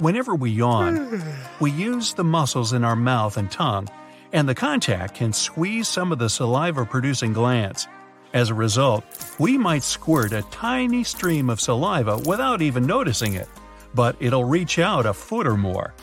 Whenever 0.00 0.36
we 0.36 0.50
yawn, 0.50 1.20
we 1.58 1.72
use 1.72 2.14
the 2.14 2.22
muscles 2.22 2.72
in 2.72 2.84
our 2.84 2.94
mouth 2.94 3.36
and 3.36 3.50
tongue, 3.50 3.88
and 4.32 4.48
the 4.48 4.54
contact 4.54 5.16
can 5.16 5.32
squeeze 5.32 5.88
some 5.88 6.12
of 6.12 6.20
the 6.20 6.28
saliva 6.28 6.84
producing 6.84 7.32
glands. 7.32 7.88
As 8.32 8.48
a 8.48 8.54
result, 8.54 9.02
we 9.40 9.58
might 9.58 9.82
squirt 9.82 10.32
a 10.32 10.42
tiny 10.52 11.02
stream 11.02 11.50
of 11.50 11.60
saliva 11.60 12.16
without 12.16 12.62
even 12.62 12.86
noticing 12.86 13.34
it, 13.34 13.48
but 13.92 14.14
it'll 14.20 14.44
reach 14.44 14.78
out 14.78 15.04
a 15.04 15.12
foot 15.12 15.48
or 15.48 15.56
more. 15.56 15.94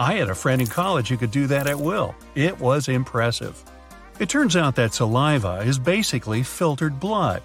I 0.00 0.14
had 0.14 0.30
a 0.30 0.34
friend 0.34 0.60
in 0.60 0.66
college 0.66 1.06
who 1.08 1.16
could 1.16 1.30
do 1.30 1.46
that 1.46 1.68
at 1.68 1.78
will. 1.78 2.16
It 2.34 2.58
was 2.58 2.88
impressive. 2.88 3.62
It 4.18 4.28
turns 4.28 4.56
out 4.56 4.74
that 4.74 4.94
saliva 4.94 5.62
is 5.64 5.78
basically 5.78 6.42
filtered 6.42 6.98
blood. 6.98 7.42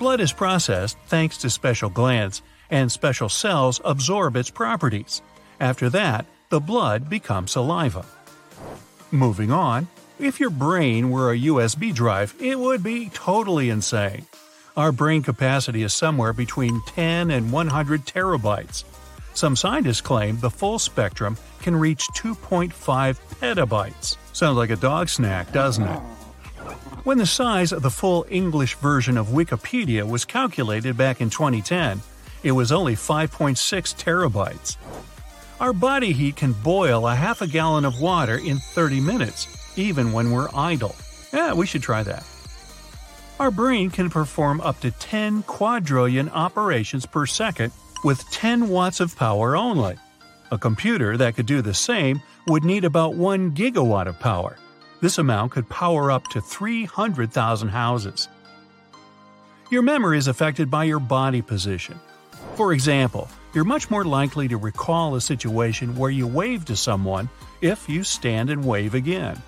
Blood 0.00 0.20
is 0.20 0.32
processed 0.32 0.98
thanks 1.06 1.38
to 1.38 1.48
special 1.48 1.90
glands, 1.90 2.42
and 2.70 2.90
special 2.90 3.28
cells 3.28 3.80
absorb 3.84 4.34
its 4.34 4.50
properties. 4.50 5.22
After 5.64 5.88
that, 5.88 6.26
the 6.50 6.60
blood 6.60 7.08
becomes 7.08 7.52
saliva. 7.52 8.04
Moving 9.10 9.50
on, 9.50 9.88
if 10.18 10.38
your 10.38 10.50
brain 10.50 11.08
were 11.08 11.32
a 11.32 11.38
USB 11.38 11.94
drive, 11.94 12.34
it 12.38 12.58
would 12.58 12.82
be 12.82 13.08
totally 13.14 13.70
insane. 13.70 14.26
Our 14.76 14.92
brain 14.92 15.22
capacity 15.22 15.82
is 15.82 15.94
somewhere 15.94 16.34
between 16.34 16.82
10 16.88 17.30
and 17.30 17.50
100 17.50 18.04
terabytes. 18.04 18.84
Some 19.32 19.56
scientists 19.56 20.02
claim 20.02 20.38
the 20.38 20.50
full 20.50 20.78
spectrum 20.78 21.38
can 21.62 21.74
reach 21.74 22.08
2.5 22.08 22.68
petabytes. 23.40 24.18
Sounds 24.34 24.58
like 24.58 24.68
a 24.68 24.76
dog 24.76 25.08
snack, 25.08 25.50
doesn't 25.50 25.88
it? 25.88 26.00
When 27.04 27.16
the 27.16 27.24
size 27.24 27.72
of 27.72 27.80
the 27.80 27.90
full 27.90 28.26
English 28.28 28.74
version 28.74 29.16
of 29.16 29.28
Wikipedia 29.28 30.06
was 30.06 30.26
calculated 30.26 30.98
back 30.98 31.22
in 31.22 31.30
2010, 31.30 32.02
it 32.42 32.52
was 32.52 32.70
only 32.70 32.96
5.6 32.96 33.56
terabytes. 33.96 34.76
Our 35.60 35.72
body 35.72 36.12
heat 36.12 36.36
can 36.36 36.52
boil 36.52 37.06
a 37.06 37.14
half 37.14 37.40
a 37.40 37.46
gallon 37.46 37.84
of 37.84 38.00
water 38.00 38.38
in 38.38 38.58
30 38.58 39.00
minutes, 39.00 39.46
even 39.76 40.12
when 40.12 40.32
we're 40.32 40.48
idle. 40.54 40.96
Yeah, 41.32 41.54
we 41.54 41.66
should 41.66 41.82
try 41.82 42.02
that. 42.02 42.26
Our 43.38 43.50
brain 43.50 43.90
can 43.90 44.10
perform 44.10 44.60
up 44.60 44.80
to 44.80 44.90
10 44.90 45.44
quadrillion 45.44 46.28
operations 46.30 47.06
per 47.06 47.26
second 47.26 47.72
with 48.02 48.28
10 48.30 48.68
watts 48.68 49.00
of 49.00 49.16
power 49.16 49.56
only. 49.56 49.96
A 50.50 50.58
computer 50.58 51.16
that 51.16 51.36
could 51.36 51.46
do 51.46 51.62
the 51.62 51.74
same 51.74 52.20
would 52.46 52.64
need 52.64 52.84
about 52.84 53.14
1 53.14 53.52
gigawatt 53.52 54.06
of 54.06 54.18
power. 54.20 54.56
This 55.00 55.18
amount 55.18 55.52
could 55.52 55.68
power 55.68 56.10
up 56.10 56.28
to 56.28 56.40
300,000 56.40 57.68
houses. 57.68 58.28
Your 59.70 59.82
memory 59.82 60.18
is 60.18 60.28
affected 60.28 60.70
by 60.70 60.84
your 60.84 61.00
body 61.00 61.42
position. 61.42 61.98
For 62.54 62.72
example, 62.72 63.28
you're 63.54 63.64
much 63.64 63.90
more 63.90 64.04
likely 64.04 64.48
to 64.48 64.56
recall 64.56 65.14
a 65.14 65.20
situation 65.20 65.96
where 65.96 66.10
you 66.10 66.26
wave 66.26 66.64
to 66.64 66.76
someone 66.76 67.28
if 67.60 67.88
you 67.88 68.02
stand 68.02 68.50
and 68.50 68.64
wave 68.64 68.94
again. 68.94 69.40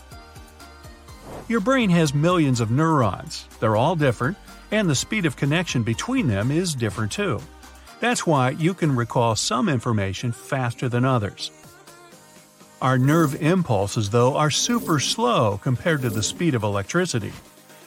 Your 1.48 1.60
brain 1.60 1.90
has 1.90 2.14
millions 2.14 2.60
of 2.60 2.70
neurons. 2.70 3.48
They're 3.60 3.76
all 3.76 3.96
different, 3.96 4.36
and 4.70 4.88
the 4.88 4.94
speed 4.94 5.26
of 5.26 5.36
connection 5.36 5.82
between 5.82 6.26
them 6.26 6.50
is 6.50 6.74
different 6.74 7.12
too. 7.12 7.40
That's 8.00 8.26
why 8.26 8.50
you 8.50 8.74
can 8.74 8.94
recall 8.94 9.36
some 9.36 9.68
information 9.68 10.32
faster 10.32 10.88
than 10.88 11.04
others. 11.04 11.50
Our 12.82 12.98
nerve 12.98 13.40
impulses, 13.40 14.10
though, 14.10 14.36
are 14.36 14.50
super 14.50 15.00
slow 15.00 15.58
compared 15.62 16.02
to 16.02 16.10
the 16.10 16.22
speed 16.22 16.54
of 16.54 16.62
electricity. 16.62 17.32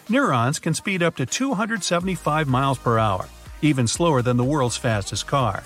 Neurons 0.09 0.57
can 0.57 0.73
speed 0.73 1.03
up 1.03 1.15
to 1.17 1.25
275 1.27 2.47
miles 2.47 2.79
per 2.79 2.97
hour, 2.97 3.27
even 3.61 3.87
slower 3.87 4.23
than 4.23 4.37
the 4.37 4.43
world's 4.43 4.77
fastest 4.77 5.27
car. 5.27 5.63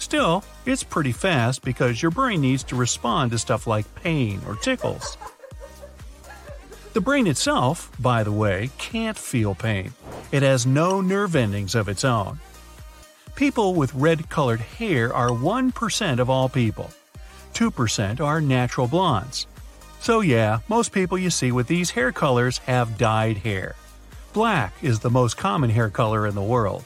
Still, 0.00 0.42
it's 0.64 0.82
pretty 0.82 1.12
fast 1.12 1.62
because 1.62 2.00
your 2.00 2.10
brain 2.10 2.40
needs 2.40 2.64
to 2.64 2.74
respond 2.74 3.30
to 3.30 3.38
stuff 3.38 3.66
like 3.66 3.94
pain 3.96 4.40
or 4.46 4.56
tickles. 4.56 5.18
The 6.94 7.02
brain 7.02 7.26
itself, 7.26 7.92
by 8.00 8.24
the 8.24 8.32
way, 8.32 8.70
can't 8.78 9.16
feel 9.16 9.54
pain. 9.54 9.92
It 10.32 10.42
has 10.42 10.66
no 10.66 11.02
nerve 11.02 11.36
endings 11.36 11.74
of 11.74 11.88
its 11.88 12.02
own. 12.02 12.40
People 13.36 13.74
with 13.74 13.94
red 13.94 14.30
colored 14.30 14.60
hair 14.60 15.14
are 15.14 15.28
1% 15.28 16.18
of 16.18 16.30
all 16.30 16.48
people. 16.48 16.90
2% 17.52 18.20
are 18.20 18.40
natural 18.40 18.88
blondes. 18.88 19.46
So, 20.00 20.22
yeah, 20.22 20.60
most 20.66 20.92
people 20.92 21.18
you 21.18 21.28
see 21.28 21.52
with 21.52 21.66
these 21.66 21.90
hair 21.90 22.10
colors 22.10 22.58
have 22.58 22.96
dyed 22.96 23.36
hair. 23.36 23.76
Black 24.32 24.72
is 24.82 25.00
the 25.00 25.10
most 25.10 25.36
common 25.36 25.68
hair 25.68 25.90
color 25.90 26.26
in 26.26 26.34
the 26.34 26.42
world. 26.42 26.84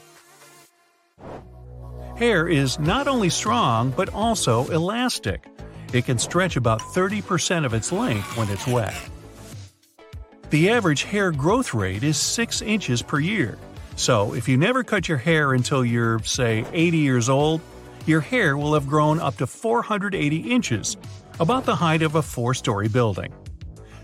Hair 2.16 2.46
is 2.46 2.78
not 2.78 3.08
only 3.08 3.28
strong 3.28 3.90
but 3.90 4.14
also 4.14 4.68
elastic. 4.70 5.46
It 5.92 6.04
can 6.04 6.18
stretch 6.18 6.56
about 6.56 6.80
30% 6.80 7.64
of 7.64 7.74
its 7.74 7.90
length 7.90 8.36
when 8.36 8.48
it's 8.50 8.66
wet. 8.68 8.94
The 10.50 10.70
average 10.70 11.02
hair 11.02 11.32
growth 11.32 11.74
rate 11.74 12.04
is 12.04 12.16
6 12.16 12.62
inches 12.62 13.02
per 13.02 13.18
year. 13.18 13.58
So, 13.96 14.34
if 14.34 14.48
you 14.48 14.56
never 14.56 14.84
cut 14.84 15.08
your 15.08 15.18
hair 15.18 15.54
until 15.54 15.84
you're, 15.84 16.20
say, 16.20 16.64
80 16.72 16.98
years 16.98 17.28
old, 17.28 17.60
your 18.06 18.20
hair 18.20 18.56
will 18.56 18.74
have 18.74 18.86
grown 18.86 19.18
up 19.18 19.36
to 19.38 19.46
480 19.46 20.36
inches, 20.52 20.96
about 21.40 21.64
the 21.64 21.74
height 21.74 22.02
of 22.02 22.14
a 22.14 22.22
four 22.22 22.54
story 22.54 22.88
building. 22.88 23.32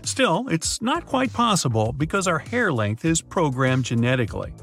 Still, 0.03 0.47
it's 0.49 0.81
not 0.81 1.05
quite 1.05 1.31
possible 1.31 1.93
because 1.93 2.27
our 2.27 2.39
hair 2.39 2.73
length 2.73 3.05
is 3.05 3.21
programmed 3.21 3.85
genetically. 3.85 4.53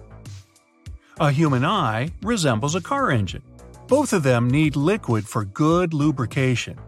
A 1.21 1.33
human 1.33 1.65
eye 1.65 2.11
resembles 2.23 2.77
a 2.77 2.81
car 2.81 3.11
engine. 3.11 3.43
Both 3.89 4.13
of 4.13 4.23
them 4.23 4.49
need 4.49 4.77
liquid 4.77 5.27
for 5.27 5.45
good 5.45 5.93
lubrication. 5.93 6.79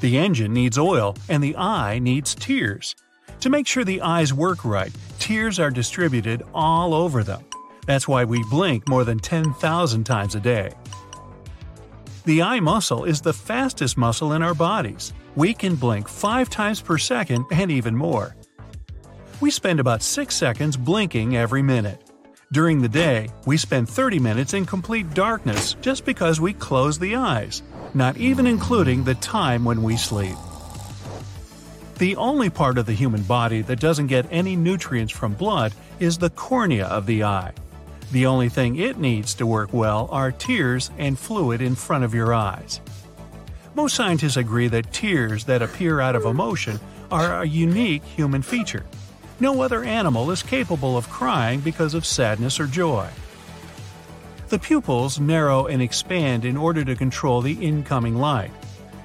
The 0.00 0.16
engine 0.16 0.54
needs 0.54 0.78
oil 0.78 1.14
and 1.28 1.44
the 1.44 1.54
eye 1.56 1.98
needs 1.98 2.34
tears. 2.34 2.96
To 3.40 3.50
make 3.50 3.66
sure 3.66 3.84
the 3.84 4.00
eyes 4.00 4.32
work 4.32 4.64
right, 4.64 4.90
tears 5.18 5.58
are 5.58 5.70
distributed 5.70 6.42
all 6.54 6.94
over 6.94 7.22
them. 7.22 7.44
That's 7.86 8.08
why 8.08 8.24
we 8.24 8.42
blink 8.44 8.88
more 8.88 9.04
than 9.04 9.18
10,000 9.18 10.04
times 10.04 10.34
a 10.34 10.40
day. 10.40 10.72
The 12.24 12.40
eye 12.40 12.60
muscle 12.60 13.04
is 13.04 13.20
the 13.20 13.34
fastest 13.34 13.98
muscle 13.98 14.32
in 14.32 14.42
our 14.42 14.54
bodies. 14.54 15.12
We 15.36 15.52
can 15.52 15.74
blink 15.74 16.08
5 16.08 16.48
times 16.48 16.80
per 16.80 16.96
second 16.96 17.44
and 17.52 17.70
even 17.70 17.94
more. 17.94 18.34
We 19.42 19.50
spend 19.50 19.80
about 19.80 20.00
6 20.00 20.34
seconds 20.34 20.78
blinking 20.78 21.36
every 21.36 21.60
minute. 21.60 22.09
During 22.52 22.82
the 22.82 22.88
day, 22.88 23.28
we 23.46 23.56
spend 23.56 23.88
30 23.88 24.18
minutes 24.18 24.54
in 24.54 24.66
complete 24.66 25.14
darkness 25.14 25.74
just 25.74 26.04
because 26.04 26.40
we 26.40 26.52
close 26.52 26.98
the 26.98 27.14
eyes, 27.14 27.62
not 27.94 28.16
even 28.16 28.44
including 28.44 29.04
the 29.04 29.14
time 29.14 29.64
when 29.64 29.84
we 29.84 29.96
sleep. 29.96 30.34
The 31.98 32.16
only 32.16 32.50
part 32.50 32.76
of 32.76 32.86
the 32.86 32.92
human 32.92 33.22
body 33.22 33.62
that 33.62 33.78
doesn't 33.78 34.08
get 34.08 34.26
any 34.32 34.56
nutrients 34.56 35.12
from 35.12 35.34
blood 35.34 35.74
is 36.00 36.18
the 36.18 36.30
cornea 36.30 36.86
of 36.86 37.06
the 37.06 37.22
eye. 37.22 37.52
The 38.10 38.26
only 38.26 38.48
thing 38.48 38.74
it 38.74 38.98
needs 38.98 39.32
to 39.34 39.46
work 39.46 39.72
well 39.72 40.08
are 40.10 40.32
tears 40.32 40.90
and 40.98 41.16
fluid 41.16 41.62
in 41.62 41.76
front 41.76 42.02
of 42.02 42.14
your 42.14 42.34
eyes. 42.34 42.80
Most 43.76 43.94
scientists 43.94 44.36
agree 44.36 44.66
that 44.66 44.92
tears 44.92 45.44
that 45.44 45.62
appear 45.62 46.00
out 46.00 46.16
of 46.16 46.24
emotion 46.24 46.80
are 47.12 47.42
a 47.42 47.46
unique 47.46 48.02
human 48.02 48.42
feature. 48.42 48.84
No 49.40 49.62
other 49.62 49.82
animal 49.82 50.30
is 50.30 50.42
capable 50.42 50.98
of 50.98 51.08
crying 51.08 51.60
because 51.60 51.94
of 51.94 52.04
sadness 52.04 52.60
or 52.60 52.66
joy. 52.66 53.08
The 54.48 54.58
pupils 54.58 55.18
narrow 55.18 55.66
and 55.66 55.80
expand 55.80 56.44
in 56.44 56.58
order 56.58 56.84
to 56.84 56.94
control 56.94 57.40
the 57.40 57.54
incoming 57.54 58.16
light. 58.16 58.50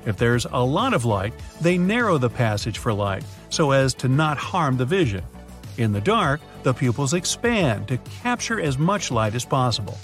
If 0.05 0.17
there's 0.17 0.45
a 0.45 0.63
lot 0.63 0.93
of 0.93 1.05
light, 1.05 1.33
they 1.61 1.77
narrow 1.77 2.17
the 2.17 2.29
passage 2.29 2.77
for 2.77 2.93
light 2.93 3.23
so 3.49 3.71
as 3.71 3.93
to 3.95 4.09
not 4.09 4.37
harm 4.37 4.75
the 4.75 4.85
vision. 4.85 5.23
In 5.77 5.93
the 5.93 6.01
dark, 6.01 6.41
the 6.63 6.73
pupils 6.73 7.13
expand 7.13 7.87
to 7.87 7.97
capture 8.21 8.59
as 8.59 8.77
much 8.77 9.11
light 9.11 9.35
as 9.35 9.45
possible. 9.45 9.97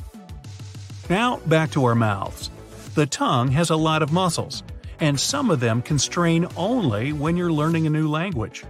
Now, 1.09 1.37
back 1.45 1.71
to 1.71 1.85
our 1.85 1.95
mouths. 1.95 2.49
The 2.95 3.05
tongue 3.05 3.51
has 3.51 3.69
a 3.69 3.75
lot 3.75 4.01
of 4.01 4.13
muscles, 4.13 4.63
and 4.99 5.19
some 5.19 5.49
of 5.49 5.59
them 5.59 5.81
constrain 5.81 6.47
only 6.55 7.13
when 7.13 7.35
you're 7.35 7.51
learning 7.51 7.87
a 7.87 7.89
new 7.89 8.09
language. 8.09 8.63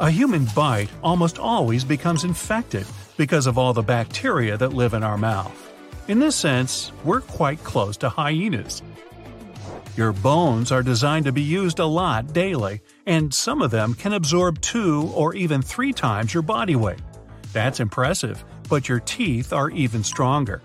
A 0.00 0.10
human 0.10 0.46
bite 0.56 0.90
almost 1.04 1.38
always 1.38 1.84
becomes 1.84 2.24
infected 2.24 2.84
because 3.16 3.46
of 3.46 3.56
all 3.56 3.72
the 3.72 3.82
bacteria 3.82 4.56
that 4.56 4.72
live 4.72 4.92
in 4.92 5.04
our 5.04 5.16
mouth. 5.16 5.72
In 6.08 6.18
this 6.18 6.34
sense, 6.34 6.90
we're 7.04 7.20
quite 7.20 7.62
close 7.62 7.96
to 7.98 8.08
hyenas. 8.08 8.82
Your 9.96 10.12
bones 10.12 10.72
are 10.72 10.82
designed 10.82 11.26
to 11.26 11.32
be 11.32 11.42
used 11.42 11.78
a 11.78 11.86
lot 11.86 12.32
daily, 12.32 12.80
and 13.06 13.32
some 13.32 13.62
of 13.62 13.70
them 13.70 13.94
can 13.94 14.12
absorb 14.12 14.60
two 14.60 15.12
or 15.14 15.32
even 15.36 15.62
three 15.62 15.92
times 15.92 16.34
your 16.34 16.42
body 16.42 16.74
weight. 16.74 16.98
That's 17.52 17.78
impressive, 17.78 18.44
but 18.68 18.88
your 18.88 18.98
teeth 18.98 19.52
are 19.52 19.70
even 19.70 20.02
stronger. 20.02 20.60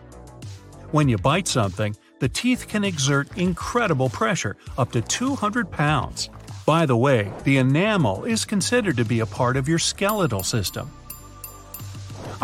When 0.90 1.08
you 1.08 1.20
bite 1.20 1.48
something, 1.48 1.96
the 2.18 2.30
teeth 2.30 2.68
can 2.68 2.84
exert 2.84 3.38
incredible 3.38 4.10
pressure, 4.10 4.58
up 4.80 4.92
to 4.94 5.02
200 5.02 5.70
pounds. 5.70 6.32
By 6.70 6.86
the 6.86 6.96
way, 6.96 7.32
the 7.46 7.58
enamel 7.58 8.26
is 8.26 8.46
considered 8.46 8.98
to 8.98 9.04
be 9.04 9.22
a 9.22 9.26
part 9.26 9.58
of 9.58 9.68
your 9.68 9.80
skeletal 9.80 10.44
system. 10.44 10.92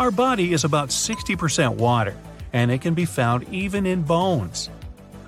Our 0.00 0.10
body 0.10 0.52
is 0.52 0.64
about 0.64 0.88
60% 0.88 1.76
water, 1.76 2.16
and 2.52 2.72
it 2.72 2.80
can 2.80 2.94
be 2.94 3.04
found 3.04 3.48
even 3.54 3.86
in 3.86 4.02
bones. 4.02 4.68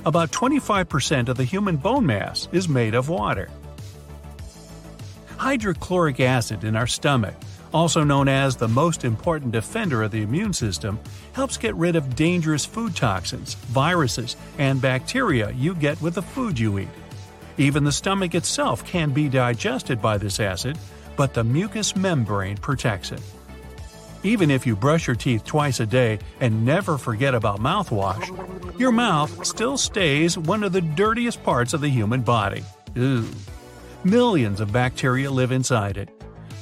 About 0.05 0.33
25% 0.33 1.29
of 1.29 1.37
the 1.37 1.45
human 1.45 1.77
bone 1.77 2.06
mass 2.06 2.49
is 2.50 2.69
made 2.69 2.97
of 2.97 3.09
water. 3.09 3.49
Hydrochloric 5.37 6.19
acid 6.19 6.65
in 6.65 6.75
our 6.75 6.89
stomach, 6.89 7.37
also 7.73 8.03
known 8.03 8.27
as 8.27 8.56
the 8.56 8.67
most 8.67 9.05
important 9.05 9.53
defender 9.53 10.03
of 10.03 10.11
the 10.11 10.23
immune 10.23 10.53
system, 10.53 10.99
helps 11.35 11.56
get 11.56 11.77
rid 11.77 11.95
of 11.95 12.17
dangerous 12.17 12.65
food 12.65 12.97
toxins, 12.97 13.55
viruses, 13.71 14.35
and 14.59 14.83
bacteria 14.83 15.53
you 15.53 15.77
get 15.77 16.03
with 16.03 16.17
the 16.17 16.23
food 16.23 16.59
you 16.59 16.81
eat. 16.81 16.89
Even 17.59 17.83
the 17.83 17.93
stomach 17.93 18.37
itself 18.37 18.85
can 18.85 19.11
be 19.11 19.29
digested 19.29 20.01
by 20.01 20.17
this 20.17 20.39
acid, 20.39 20.79
but 21.17 21.35
the 21.35 21.43
mucous 21.43 21.97
membrane 21.97 22.57
protects 22.57 23.11
it. 23.11 23.21
Even 24.23 24.51
if 24.51 24.67
you 24.67 24.77
brush 24.77 25.09
your 25.09 25.17
teeth 25.17 25.45
twice 25.45 25.81
a 25.81 25.87
day 25.87 26.21
and 26.41 26.65
never 26.65 26.97
forget 26.97 27.35
about 27.35 27.61
mouthwash, 27.61 28.79
your 28.79 28.93
mouth 28.93 29.45
still 29.45 29.77
stays 29.77 30.39
one 30.39 30.63
of 30.63 30.73
the 30.73 30.81
dirtiest 30.81 31.43
parts 31.43 31.75
of 31.75 31.81
the 31.81 31.89
human 31.89 32.23
body. 32.23 32.63
Ooh. 32.97 33.29
Millions 34.05 34.61
of 34.61 34.73
bacteria 34.73 35.29
live 35.29 35.51
inside 35.51 35.97
it. 35.97 36.11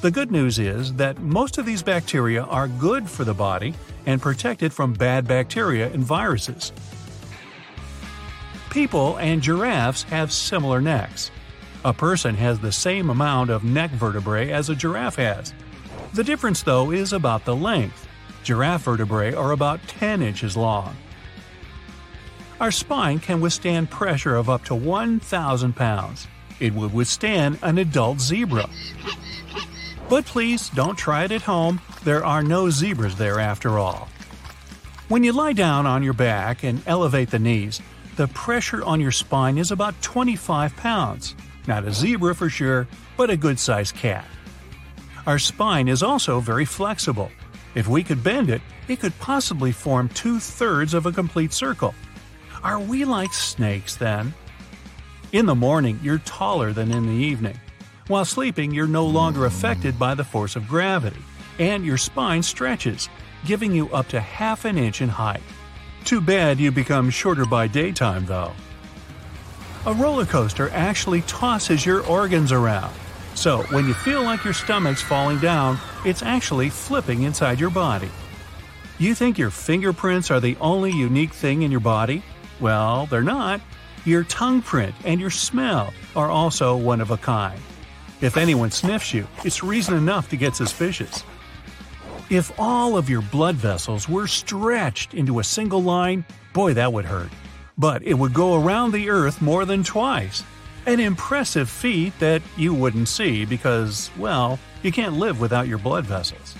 The 0.01 0.11
good 0.11 0.31
news 0.31 0.59
is 0.59 0.95
that 0.95 1.19
most 1.19 1.59
of 1.59 1.67
these 1.67 1.83
bacteria 1.83 2.43
are 2.45 2.69
good 2.69 3.09
for 3.09 3.25
the 3.25 3.35
body 3.35 3.75
and 4.07 4.21
protect 4.21 4.63
it 4.63 4.73
from 4.73 4.95
bad 4.95 5.27
bacteria 5.27 5.91
and 5.93 6.03
viruses. 6.03 6.73
People 8.77 9.17
and 9.17 9.41
giraffes 9.41 10.03
have 10.03 10.31
similar 10.31 10.83
necks. 10.83 11.31
A 11.83 11.95
person 11.95 12.35
has 12.35 12.59
the 12.59 12.71
same 12.71 13.09
amount 13.09 13.49
of 13.49 13.65
neck 13.65 13.91
vertebrae 13.93 14.51
as 14.51 14.69
a 14.69 14.75
giraffe 14.75 15.17
has. 15.17 15.55
The 16.13 16.23
difference, 16.23 16.63
though, 16.63 16.91
is 16.91 17.15
about 17.15 17.47
the 17.47 17.57
length. 17.57 18.07
Giraffe 18.43 18.83
vertebrae 18.83 19.33
are 19.33 19.53
about 19.53 19.81
10 19.89 20.21
inches 20.21 20.59
long. 20.59 20.95
Our 22.61 22.71
spine 22.71 23.19
can 23.19 23.41
withstand 23.41 23.89
pressure 23.89 24.37
of 24.37 24.51
up 24.51 24.67
to 24.67 24.75
1,000 24.75 25.75
pounds. 25.75 26.27
It 26.61 26.75
would 26.75 26.93
withstand 26.93 27.59
an 27.63 27.79
adult 27.79 28.21
zebra. 28.21 28.69
But 30.11 30.27
please 30.27 30.69
don't 30.69 30.99
try 30.99 31.25
it 31.25 31.33
at 31.33 31.41
home, 31.41 31.81
there 32.05 32.27
are 32.27 32.43
no 32.43 32.69
zebras 32.69 33.17
there 33.17 33.41
after 33.41 33.79
all. 33.79 34.11
When 35.09 35.25
you 35.25 35.33
lie 35.33 35.55
down 35.55 35.87
on 35.87 36.03
your 36.03 36.13
back 36.13 36.63
and 36.63 36.83
elevate 36.87 37.31
the 37.31 37.39
knees, 37.39 37.81
the 38.17 38.29
pressure 38.29 38.83
on 38.83 39.01
your 39.01 39.13
spine 39.13 39.59
is 39.59 39.71
about 39.71 40.01
25 40.01 40.75
pounds. 40.77 41.35
Not 41.67 41.85
a 41.85 41.93
zebra 41.93 42.35
for 42.35 42.49
sure, 42.49 42.89
but 43.17 43.31
a 43.31 43.37
good 43.37 43.59
sized 43.59 43.95
cat. 43.95 44.25
Our 45.27 45.39
spine 45.39 45.89
is 45.89 46.03
also 46.03 46.41
very 46.41 46.65
flexible. 46.65 47.31
If 47.75 47.89
we 47.89 48.03
could 48.03 48.25
bend 48.25 48.49
it, 48.49 48.63
it 48.89 49.01
could 49.01 49.19
possibly 49.19 49.73
form 49.73 50.09
two 50.09 50.39
thirds 50.39 50.95
of 50.95 51.05
a 51.05 51.13
complete 51.13 51.53
circle. 51.53 51.95
Are 52.63 52.81
we 52.81 53.05
like 53.05 53.35
snakes 53.35 53.97
then? 53.97 54.33
In 55.33 55.47
the 55.47 55.55
morning, 55.55 56.01
you're 56.03 56.19
taller 56.19 56.73
than 56.73 56.93
in 56.93 57.07
the 57.07 57.13
evening. 57.13 57.61
While 58.07 58.25
sleeping, 58.25 58.73
you're 58.73 58.87
no 58.87 59.05
longer 59.05 59.45
affected 59.45 59.99
by 59.99 60.15
the 60.15 60.25
force 60.25 60.57
of 60.57 60.69
gravity, 60.69 61.21
and 61.59 61.85
your 61.85 61.99
spine 61.99 62.43
stretches, 62.43 63.09
giving 63.45 63.73
you 63.73 63.91
up 63.91 64.09
to 64.09 64.21
half 64.21 64.65
an 64.65 64.79
inch 64.79 65.03
in 65.03 65.09
height. 65.09 65.43
Too 66.07 66.21
bad 66.21 66.61
you 66.61 66.71
become 66.71 67.11
shorter 67.11 67.45
by 67.45 67.67
daytime, 67.67 68.27
though. 68.27 68.53
A 69.87 69.93
roller 69.93 70.25
coaster 70.25 70.71
actually 70.71 71.23
tosses 71.23 71.85
your 71.85 72.07
organs 72.07 72.53
around. 72.53 72.95
So, 73.35 73.65
when 73.71 73.89
you 73.89 73.95
feel 73.95 74.23
like 74.23 74.45
your 74.45 74.55
stomach's 74.55 75.03
falling 75.03 75.41
down, 75.41 75.81
it's 76.05 76.23
actually 76.23 76.71
flipping 76.71 77.25
inside 77.25 77.59
your 77.59 77.71
body. 77.71 78.09
You 79.01 79.17
think 79.17 79.37
your 79.37 79.51
fingerprints 79.51 80.31
are 80.31 80.39
the 80.39 80.57
only 80.61 80.93
unique 80.93 81.33
thing 81.33 81.63
in 81.63 81.73
your 81.73 81.81
body? 81.81 82.23
Well, 82.61 83.07
they're 83.07 83.23
not. 83.23 83.61
Your 84.05 84.23
tongue 84.23 84.63
print 84.63 84.95
and 85.05 85.21
your 85.21 85.31
smell 85.31 85.93
are 86.15 86.31
also 86.31 86.77
one 86.77 87.01
of 87.01 87.11
a 87.11 87.17
kind. 87.17 87.61
If 88.21 88.37
anyone 88.37 88.71
sniffs 88.71 89.13
you, 89.13 89.27
it's 89.45 89.65
reason 89.65 89.95
enough 89.95 90.29
to 90.29 90.37
get 90.37 90.55
suspicious. 90.55 91.25
If 92.29 92.59
all 92.59 92.97
of 92.97 93.09
your 93.09 93.23
blood 93.23 93.55
vessels 93.55 94.09
were 94.09 94.27
stretched 94.27 95.15
into 95.15 95.39
a 95.39 95.45
single 95.45 95.81
line, 95.81 96.25
boy, 96.53 96.75
that 96.75 96.93
would 96.93 97.05
hurt. 97.05 97.31
But 97.79 98.03
it 98.03 98.15
would 98.15 98.35
go 98.35 98.61
around 98.61 98.91
the 98.91 99.11
Earth 99.11 99.41
more 99.41 99.65
than 99.65 99.85
twice. 99.85 100.43
An 100.87 100.99
impressive 100.99 101.71
feat 101.71 102.19
that 102.19 102.43
you 102.57 102.75
wouldn't 102.75 103.07
see 103.07 103.45
because, 103.45 104.11
well, 104.19 104.59
you 104.83 104.91
can't 104.91 105.15
live 105.15 105.39
without 105.39 105.69
your 105.69 105.79
blood 105.79 106.05
vessels. 106.05 106.57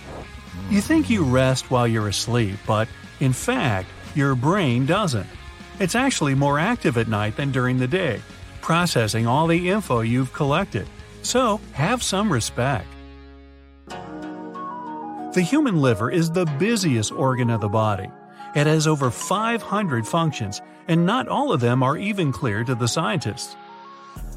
You 0.71 0.81
think 0.81 1.11
you 1.11 1.25
rest 1.25 1.69
while 1.69 1.89
you're 1.89 2.09
asleep, 2.09 2.59
but 2.65 2.87
in 3.19 3.33
fact, 3.33 3.89
your 4.15 4.37
brain 4.37 4.87
doesn't. 4.87 5.27
It's 5.81 5.97
actually 5.97 6.37
more 6.37 6.61
active 6.61 6.97
at 6.97 7.09
night 7.09 7.37
than 7.37 7.51
during 7.51 7.77
the 7.77 7.89
day, 7.89 8.23
processing 8.61 9.27
all 9.27 9.49
the 9.49 9.69
info 9.69 10.03
you've 10.03 10.33
collected. 10.33 10.87
So, 11.23 11.61
have 11.73 12.05
some 12.05 12.33
respect. 12.33 12.87
The 15.37 15.43
human 15.43 15.83
liver 15.83 16.11
is 16.11 16.31
the 16.31 16.47
busiest 16.59 17.13
organ 17.13 17.51
of 17.51 17.61
the 17.61 17.69
body. 17.69 18.09
It 18.55 18.67
has 18.67 18.87
over 18.87 19.11
500 19.11 20.09
functions, 20.09 20.63
and 20.89 21.05
not 21.05 21.29
all 21.29 21.53
of 21.53 21.61
them 21.61 21.83
are 21.83 21.99
even 21.99 22.33
clear 22.33 22.65
to 22.65 22.75
the 22.75 22.89
scientists. 22.89 23.55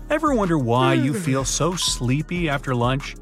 Ever 0.09 0.33
wonder 0.33 0.57
why 0.57 0.95
you 0.95 1.13
hmm. 1.13 1.19
feel 1.19 1.45
so 1.45 1.77
sleepy 1.77 2.49
after 2.49 2.75
lunch? 2.75 3.15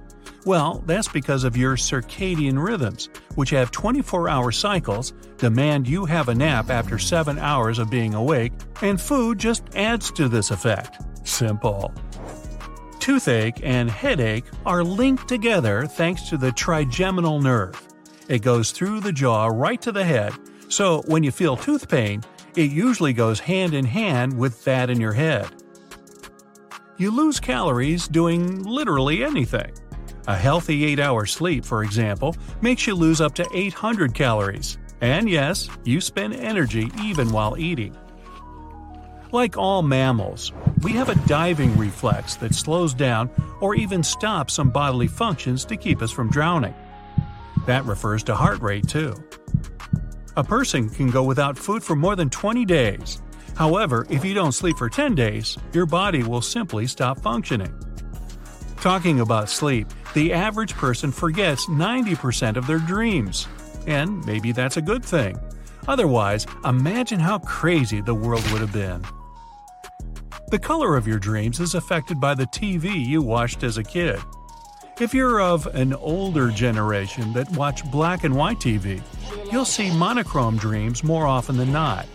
Well, 0.43 0.81
that's 0.87 1.07
because 1.07 1.43
of 1.43 1.55
your 1.55 1.75
circadian 1.75 2.57
rhythms, 2.57 3.09
which 3.35 3.51
have 3.51 3.69
24 3.69 4.27
hour 4.27 4.51
cycles, 4.51 5.13
demand 5.37 5.87
you 5.87 6.05
have 6.05 6.29
a 6.29 6.33
nap 6.33 6.71
after 6.71 6.97
7 6.97 7.37
hours 7.37 7.77
of 7.77 7.91
being 7.91 8.15
awake, 8.15 8.53
and 8.81 8.99
food 8.99 9.37
just 9.37 9.61
adds 9.75 10.09
to 10.13 10.27
this 10.27 10.49
effect. 10.49 10.99
Simple. 11.27 11.93
Toothache 13.07 13.61
and 13.63 13.89
headache 13.89 14.45
are 14.65 14.83
linked 14.83 15.27
together 15.27 15.85
thanks 15.85 16.29
to 16.29 16.37
the 16.37 16.51
trigeminal 16.51 17.41
nerve. 17.41 17.81
It 18.27 18.39
goes 18.39 18.71
through 18.71 18.99
the 18.99 19.13
jaw 19.13 19.47
right 19.47 19.81
to 19.81 19.91
the 19.91 20.03
head, 20.03 20.33
so 20.69 21.01
when 21.07 21.23
you 21.23 21.31
feel 21.31 21.55
tooth 21.55 21.87
pain, 21.87 22.23
it 22.55 22.69
usually 22.69 23.13
goes 23.13 23.39
hand 23.39 23.73
in 23.73 23.85
hand 23.85 24.37
with 24.37 24.63
that 24.65 24.89
in 24.89 24.99
your 24.99 25.13
head 25.13 25.47
you 26.97 27.11
lose 27.11 27.39
calories 27.39 28.07
doing 28.07 28.63
literally 28.63 29.23
anything. 29.23 29.71
A 30.27 30.35
healthy 30.35 30.83
8 30.85 30.99
hour 30.99 31.25
sleep, 31.25 31.63
for 31.63 31.83
example, 31.83 32.35
makes 32.61 32.85
you 32.87 32.95
lose 32.95 33.21
up 33.21 33.33
to 33.35 33.47
800 33.53 34.13
calories. 34.13 34.77
And 34.99 35.29
yes, 35.29 35.69
you 35.83 36.01
spend 36.01 36.33
energy 36.33 36.91
even 37.01 37.29
while 37.29 37.55
eating. 37.57 37.95
Like 39.37 39.55
all 39.55 39.83
mammals, 39.83 40.51
we 40.81 40.93
have 40.93 41.09
a 41.09 41.27
diving 41.27 41.77
reflex 41.77 42.33
that 42.37 42.55
slows 42.55 42.95
down 42.95 43.29
or 43.61 43.75
even 43.75 44.01
stops 44.01 44.55
some 44.55 44.71
bodily 44.71 45.07
functions 45.07 45.63
to 45.65 45.77
keep 45.77 46.01
us 46.01 46.11
from 46.11 46.31
drowning. 46.31 46.73
That 47.67 47.85
refers 47.85 48.23
to 48.23 48.35
heart 48.35 48.61
rate, 48.61 48.87
too. 48.87 49.13
A 50.37 50.43
person 50.43 50.89
can 50.89 51.11
go 51.11 51.23
without 51.23 51.55
food 51.55 51.83
for 51.83 51.95
more 51.95 52.15
than 52.15 52.31
20 52.31 52.65
days, 52.65 53.21
However, 53.57 54.05
if 54.09 54.23
you 54.23 54.33
don't 54.33 54.51
sleep 54.51 54.77
for 54.77 54.89
10 54.89 55.13
days, 55.15 55.57
your 55.73 55.85
body 55.85 56.23
will 56.23 56.41
simply 56.41 56.87
stop 56.87 57.19
functioning. 57.19 57.73
Talking 58.81 59.19
about 59.19 59.49
sleep, 59.49 59.87
the 60.13 60.33
average 60.33 60.73
person 60.73 61.11
forgets 61.11 61.65
90% 61.67 62.55
of 62.55 62.67
their 62.67 62.79
dreams. 62.79 63.47
And 63.87 64.23
maybe 64.25 64.51
that's 64.51 64.77
a 64.77 64.81
good 64.81 65.03
thing. 65.03 65.39
Otherwise, 65.87 66.45
imagine 66.65 67.19
how 67.19 67.39
crazy 67.39 68.01
the 68.01 68.13
world 68.13 68.47
would 68.51 68.61
have 68.61 68.73
been. 68.73 69.03
The 70.49 70.57
color 70.57 70.95
of 70.95 71.05
your 71.05 71.19
dreams 71.19 71.59
is 71.59 71.75
affected 71.75 72.21
by 72.21 72.33
the 72.33 72.45
TV 72.45 73.05
you 73.05 73.21
watched 73.21 73.63
as 73.63 73.77
a 73.77 73.83
kid. 73.83 74.17
If 74.97 75.13
you're 75.13 75.41
of 75.41 75.65
an 75.75 75.93
older 75.93 76.51
generation 76.51 77.33
that 77.33 77.51
watch 77.51 77.83
black 77.91 78.23
and 78.23 78.33
white 78.33 78.57
TV, 78.57 79.01
you'll 79.51 79.65
see 79.65 79.91
monochrome 79.91 80.55
dreams 80.55 81.03
more 81.03 81.27
often 81.27 81.57
than 81.57 81.73
not. 81.73 82.05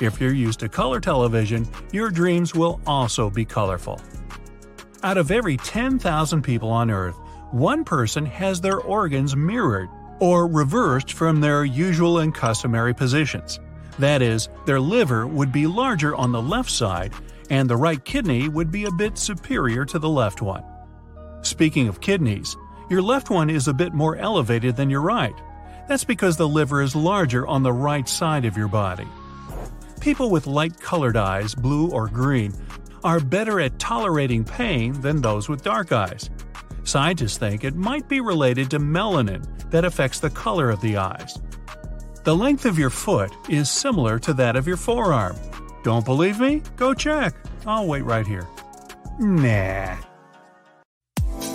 If 0.00 0.20
you're 0.20 0.34
used 0.34 0.58
to 0.58 0.68
color 0.68 0.98
television, 0.98 1.68
your 1.92 2.10
dreams 2.10 2.52
will 2.52 2.80
also 2.84 3.30
be 3.30 3.44
colorful. 3.44 4.00
Out 5.04 5.16
of 5.16 5.30
every 5.30 5.56
10,000 5.56 6.42
people 6.42 6.70
on 6.70 6.90
Earth, 6.90 7.14
one 7.52 7.84
person 7.84 8.26
has 8.26 8.60
their 8.60 8.80
organs 8.80 9.36
mirrored 9.36 9.88
or 10.18 10.48
reversed 10.48 11.12
from 11.12 11.40
their 11.40 11.64
usual 11.64 12.18
and 12.18 12.34
customary 12.34 12.92
positions. 12.92 13.60
That 14.00 14.20
is, 14.20 14.48
their 14.66 14.80
liver 14.80 15.28
would 15.28 15.52
be 15.52 15.68
larger 15.68 16.16
on 16.16 16.32
the 16.32 16.42
left 16.42 16.70
side, 16.70 17.12
and 17.50 17.68
the 17.68 17.76
right 17.76 18.04
kidney 18.04 18.48
would 18.48 18.70
be 18.70 18.84
a 18.84 18.90
bit 18.90 19.18
superior 19.18 19.84
to 19.86 19.98
the 19.98 20.08
left 20.08 20.42
one. 20.42 20.64
Speaking 21.42 21.88
of 21.88 22.00
kidneys, 22.00 22.56
your 22.90 23.02
left 23.02 23.30
one 23.30 23.50
is 23.50 23.68
a 23.68 23.74
bit 23.74 23.92
more 23.92 24.16
elevated 24.16 24.76
than 24.76 24.90
your 24.90 25.02
right. 25.02 25.34
That's 25.88 26.04
because 26.04 26.36
the 26.36 26.48
liver 26.48 26.82
is 26.82 26.94
larger 26.94 27.46
on 27.46 27.62
the 27.62 27.72
right 27.72 28.08
side 28.08 28.44
of 28.44 28.56
your 28.56 28.68
body. 28.68 29.06
People 30.00 30.30
with 30.30 30.46
light 30.46 30.78
colored 30.80 31.16
eyes, 31.16 31.54
blue 31.54 31.90
or 31.90 32.08
green, 32.08 32.52
are 33.04 33.20
better 33.20 33.60
at 33.60 33.78
tolerating 33.78 34.44
pain 34.44 35.00
than 35.00 35.20
those 35.20 35.48
with 35.48 35.62
dark 35.62 35.92
eyes. 35.92 36.30
Scientists 36.84 37.38
think 37.38 37.64
it 37.64 37.74
might 37.74 38.08
be 38.08 38.20
related 38.20 38.70
to 38.70 38.78
melanin 38.78 39.44
that 39.70 39.84
affects 39.84 40.20
the 40.20 40.30
color 40.30 40.70
of 40.70 40.80
the 40.80 40.96
eyes. 40.96 41.38
The 42.24 42.36
length 42.36 42.64
of 42.64 42.78
your 42.78 42.90
foot 42.90 43.30
is 43.48 43.70
similar 43.70 44.18
to 44.20 44.32
that 44.34 44.56
of 44.56 44.66
your 44.66 44.76
forearm. 44.76 45.36
Don't 45.82 46.04
believe 46.04 46.40
me? 46.40 46.62
Go 46.76 46.94
check. 46.94 47.34
I'll 47.66 47.86
wait 47.86 48.02
right 48.02 48.26
here. 48.26 48.46
Nah. 49.18 49.96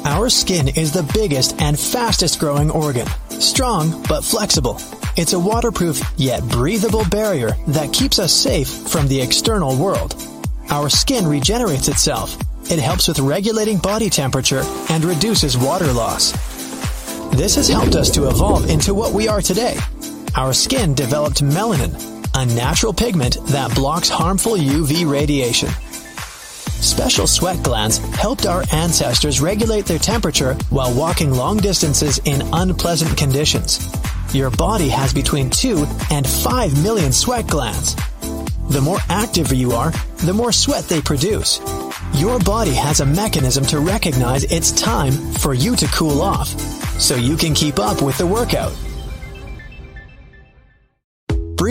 Our 0.06 0.30
skin 0.30 0.68
is 0.68 0.92
the 0.92 1.10
biggest 1.14 1.62
and 1.62 1.80
fastest 1.80 2.40
growing 2.40 2.70
organ. 2.70 3.08
Strong 3.30 4.04
but 4.08 4.24
flexible. 4.24 4.80
It's 5.16 5.34
a 5.34 5.40
waterproof 5.40 6.02
yet 6.18 6.44
breathable 6.50 7.06
barrier 7.06 7.52
that 7.68 7.94
keeps 7.94 8.20
us 8.20 8.34
safe 8.34 8.68
from 8.68 9.08
the 9.08 9.22
external 9.22 9.78
world. 9.78 10.16
Our 10.70 10.90
skin 10.90 11.26
regenerates 11.26 11.88
itself. 11.88 12.38
It 12.72 12.80
helps 12.80 13.08
with 13.08 13.20
regulating 13.20 13.78
body 13.78 14.10
temperature 14.10 14.64
and 14.90 15.06
reduces 15.06 15.58
water 15.58 15.92
loss. 15.94 16.32
This 17.36 17.56
has 17.56 17.68
helped 17.68 17.96
us 17.96 18.10
to 18.12 18.28
evolve 18.28 18.70
into 18.70 18.94
what 18.94 19.14
we 19.14 19.28
are 19.28 19.42
today. 19.42 19.78
Our 20.36 20.54
skin 20.54 20.94
developed 20.94 21.44
melanin, 21.44 21.94
a 22.36 22.46
natural 22.46 22.94
pigment 22.94 23.38
that 23.48 23.74
blocks 23.76 24.10
harmful 24.10 24.54
UV 24.54 25.10
radiation. 25.10 25.70
Special 26.84 27.28
sweat 27.28 27.64
glands 27.64 27.98
helped 28.16 28.46
our 28.46 28.64
ancestors 28.74 29.40
regulate 29.40 29.86
their 29.86 30.00
temperature 30.00 30.56
while 30.70 30.94
walking 30.94 31.32
long 31.32 31.58
distances 31.58 32.20
in 32.26 32.42
unpleasant 32.52 33.18
conditions. 33.18 33.90
Your 34.34 34.50
body 34.50 34.90
has 34.90 35.14
between 35.14 35.50
2 35.50 35.86
and 36.12 36.28
5 36.28 36.84
million 36.84 37.14
sweat 37.14 37.48
glands. 37.48 37.96
The 38.70 38.82
more 38.82 39.00
active 39.10 39.54
you 39.54 39.72
are, 39.72 39.92
the 40.18 40.34
more 40.34 40.52
sweat 40.52 40.86
they 40.86 41.02
produce. 41.02 41.60
Your 42.16 42.40
body 42.40 42.74
has 42.74 43.00
a 43.00 43.06
mechanism 43.06 43.66
to 43.66 43.80
recognize 43.80 44.44
it's 44.46 44.72
time 44.72 45.14
for 45.14 45.54
you 45.54 45.76
to 45.76 45.86
cool 45.88 46.22
off, 46.22 46.48
so 47.00 47.16
you 47.16 47.38
can 47.38 47.54
keep 47.54 47.80
up 47.80 48.02
with 48.02 48.18
the 48.18 48.28
workout. 48.28 48.74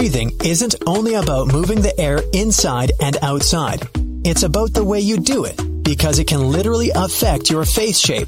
Breathing 0.02 0.32
isn't 0.44 0.74
only 0.84 1.14
about 1.14 1.52
moving 1.52 1.80
the 1.80 1.96
air 1.96 2.22
inside 2.32 2.90
and 2.98 3.16
outside. 3.22 3.86
It's 4.24 4.42
about 4.42 4.72
the 4.72 4.82
way 4.82 4.98
you 4.98 5.16
do 5.16 5.44
it, 5.44 5.56
because 5.84 6.18
it 6.18 6.26
can 6.26 6.50
literally 6.50 6.90
affect 6.90 7.48
your 7.48 7.64
face 7.64 8.00
shape. 8.00 8.26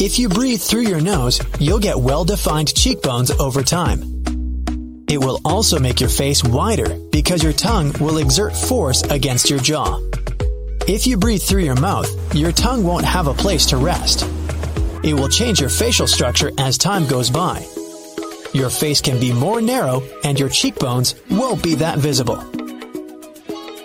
If 0.00 0.18
you 0.18 0.30
breathe 0.30 0.62
through 0.62 0.88
your 0.88 1.02
nose, 1.02 1.38
you'll 1.58 1.78
get 1.78 2.00
well-defined 2.00 2.74
cheekbones 2.74 3.30
over 3.32 3.62
time. 3.62 4.00
It 5.10 5.18
will 5.18 5.42
also 5.44 5.78
make 5.78 6.00
your 6.00 6.08
face 6.08 6.42
wider 6.42 6.98
because 7.12 7.42
your 7.42 7.52
tongue 7.52 7.92
will 8.00 8.16
exert 8.16 8.56
force 8.56 9.02
against 9.02 9.50
your 9.50 9.58
jaw. 9.58 10.00
If 10.88 11.06
you 11.06 11.18
breathe 11.18 11.42
through 11.42 11.64
your 11.64 11.78
mouth, 11.78 12.08
your 12.34 12.50
tongue 12.50 12.82
won't 12.82 13.04
have 13.04 13.26
a 13.26 13.34
place 13.34 13.66
to 13.66 13.76
rest. 13.76 14.22
It 15.04 15.12
will 15.12 15.28
change 15.28 15.60
your 15.60 15.68
facial 15.68 16.06
structure 16.06 16.50
as 16.56 16.78
time 16.78 17.06
goes 17.06 17.28
by. 17.28 17.62
Your 18.52 18.70
face 18.70 19.00
can 19.00 19.20
be 19.20 19.32
more 19.32 19.60
narrow 19.60 20.02
and 20.24 20.38
your 20.38 20.48
cheekbones 20.48 21.14
won't 21.30 21.62
be 21.62 21.76
that 21.76 21.98
visible. 21.98 22.42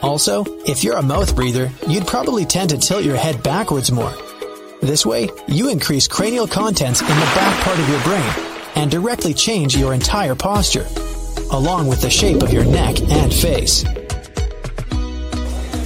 Also, 0.01 0.43
if 0.65 0.83
you're 0.83 0.97
a 0.97 1.03
mouth 1.03 1.35
breather, 1.35 1.71
you'd 1.87 2.07
probably 2.07 2.45
tend 2.45 2.71
to 2.71 2.77
tilt 2.77 3.03
your 3.03 3.15
head 3.15 3.43
backwards 3.43 3.91
more. 3.91 4.13
This 4.81 5.05
way, 5.05 5.29
you 5.47 5.69
increase 5.69 6.07
cranial 6.07 6.47
contents 6.47 7.01
in 7.01 7.07
the 7.07 7.31
back 7.35 7.63
part 7.63 7.79
of 7.79 7.89
your 7.89 8.01
brain 8.01 8.33
and 8.75 8.89
directly 8.91 9.33
change 9.33 9.75
your 9.75 9.93
entire 9.93 10.35
posture, 10.35 10.85
along 11.51 11.87
with 11.87 12.01
the 12.01 12.09
shape 12.09 12.41
of 12.41 12.51
your 12.51 12.65
neck 12.65 12.99
and 13.01 13.33
face. 13.33 13.83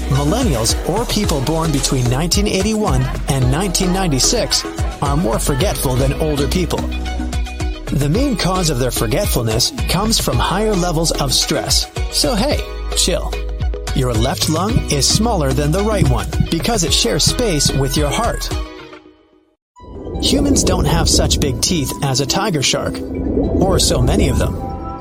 Millennials, 0.10 0.76
or 0.90 1.06
people 1.06 1.40
born 1.42 1.72
between 1.72 2.04
1981 2.12 3.02
and 3.30 3.52
1996, 3.52 4.66
are 5.02 5.16
more 5.16 5.40
forgetful 5.40 5.96
than 5.96 6.14
older 6.14 6.48
people. 6.48 6.80
The 7.92 8.08
main 8.08 8.38
cause 8.38 8.70
of 8.70 8.78
their 8.78 8.92
forgetfulness 8.92 9.72
comes 9.90 10.20
from 10.20 10.38
higher 10.38 10.76
levels 10.76 11.12
of 11.12 11.34
stress. 11.34 11.88
So 12.12 12.36
hey, 12.36 12.60
chill. 12.96 13.34
Your 13.96 14.14
left 14.14 14.48
lung 14.48 14.72
is 14.92 15.08
smaller 15.08 15.54
than 15.54 15.72
the 15.72 15.84
right 15.84 16.08
one 16.08 16.28
because 16.52 16.84
it 16.84 16.94
shares 16.94 17.24
space 17.24 17.72
with 17.72 17.98
your 17.98 18.10
heart. 18.10 18.48
Humans 20.22 20.64
don't 20.66 20.86
have 20.86 21.10
such 21.10 21.40
big 21.40 21.62
teeth 21.62 21.92
as 22.04 22.22
a 22.22 22.28
tiger 22.28 22.62
shark, 22.62 22.94
or 23.00 23.80
so 23.80 24.02
many 24.02 24.30
of 24.30 24.38
them. 24.38 24.54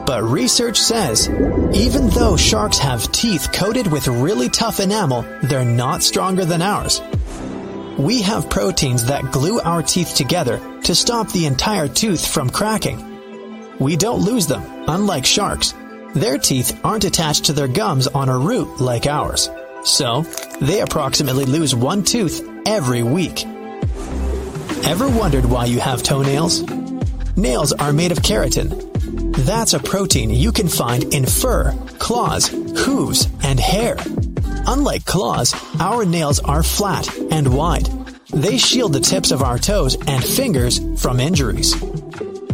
But 0.06 0.22
research 0.22 0.78
says, 0.78 1.28
even 1.74 2.08
though 2.08 2.38
sharks 2.38 2.78
have 2.78 3.12
teeth 3.12 3.52
coated 3.52 3.86
with 3.86 4.08
really 4.08 4.48
tough 4.48 4.80
enamel, 4.80 5.26
they're 5.42 5.64
not 5.64 6.02
stronger 6.02 6.46
than 6.46 6.62
ours. 6.62 7.02
We 7.98 8.22
have 8.22 8.48
proteins 8.48 9.06
that 9.06 9.32
glue 9.32 9.58
our 9.58 9.82
teeth 9.82 10.14
together 10.14 10.60
to 10.84 10.94
stop 10.94 11.32
the 11.32 11.46
entire 11.46 11.88
tooth 11.88 12.24
from 12.24 12.48
cracking. 12.48 13.76
We 13.80 13.96
don't 13.96 14.20
lose 14.20 14.46
them, 14.46 14.62
unlike 14.86 15.26
sharks, 15.26 15.74
their 16.14 16.38
teeth 16.38 16.78
aren't 16.84 17.02
attached 17.02 17.46
to 17.46 17.52
their 17.52 17.66
gums 17.66 18.06
on 18.06 18.28
a 18.28 18.38
root 18.38 18.80
like 18.80 19.06
ours. 19.06 19.50
So, 19.82 20.22
they 20.60 20.80
approximately 20.80 21.44
lose 21.44 21.74
one 21.74 22.04
tooth 22.04 22.48
every 22.66 23.02
week. 23.02 23.44
Ever 24.84 25.08
wondered 25.08 25.46
why 25.46 25.64
you 25.64 25.80
have 25.80 26.04
toenails? 26.04 26.62
Nails 27.36 27.72
are 27.72 27.92
made 27.92 28.12
of 28.12 28.18
keratin. 28.18 29.34
That's 29.44 29.74
a 29.74 29.80
protein 29.80 30.30
you 30.30 30.52
can 30.52 30.68
find 30.68 31.12
in 31.12 31.26
fur, 31.26 31.76
claws, 31.98 32.46
hooves, 32.46 33.26
and 33.42 33.58
hair. 33.58 33.96
Unlike 34.68 35.04
claws, 35.04 35.52
our 35.80 36.04
nails 36.04 36.38
are 36.38 36.62
flat 36.62 37.08
and 37.30 37.54
wide. 37.54 37.86
They 38.32 38.58
shield 38.58 38.92
the 38.92 39.00
tips 39.00 39.30
of 39.30 39.42
our 39.42 39.58
toes 39.58 39.96
and 40.06 40.22
fingers 40.22 40.80
from 41.00 41.20
injuries. 41.20 41.74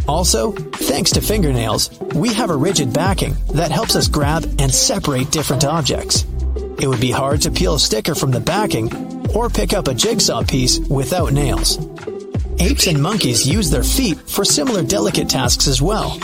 Also, 0.07 0.53
thanks 0.53 1.11
to 1.13 1.21
fingernails, 1.21 1.99
we 2.15 2.33
have 2.35 2.51
a 2.51 2.57
rigid 2.57 2.93
backing 2.93 3.35
that 3.55 3.71
helps 3.71 3.97
us 3.97 4.09
grab 4.09 4.45
and 4.59 4.73
separate 4.73 5.31
different 5.31 5.65
objects. 5.65 6.25
It 6.79 6.89
would 6.89 7.01
be 7.01 7.11
hard 7.11 7.41
to 7.43 7.51
peel 7.51 7.75
a 7.75 7.81
sticker 7.81 8.15
from 8.15 8.31
the 8.31 8.41
backing 8.41 8.93
or 9.35 9.49
pick 9.49 9.73
up 9.73 9.89
a 9.89 9.95
jigsaw 9.95 10.45
piece 10.45 10.79
without 10.79 11.33
nails. 11.33 11.79
Apes 12.61 12.87
and 12.87 13.03
monkeys 13.03 13.47
use 13.47 13.71
their 13.71 13.83
feet 13.83 14.19
for 14.29 14.45
similar 14.45 14.83
delicate 14.83 15.29
tasks 15.29 15.67
as 15.67 15.83
well. 15.83 16.21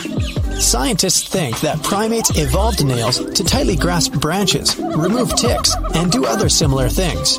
Scientists 0.61 1.27
think 1.27 1.59
that 1.61 1.83
primates 1.83 2.31
evolved 2.39 2.85
nails 2.85 3.19
to 3.33 3.43
tightly 3.43 3.77
grasp 3.77 4.13
branches, 4.15 4.77
remove 4.79 5.35
ticks, 5.35 5.75
and 5.95 6.13
do 6.13 6.27
other 6.27 6.49
similar 6.49 6.89
things. 6.89 7.39